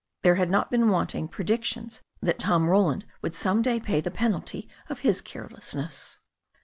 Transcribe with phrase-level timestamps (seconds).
[0.23, 4.67] There had not been wanting predictions that Tom Roland would some day pay the penalty
[4.89, 6.17] of his carelessness.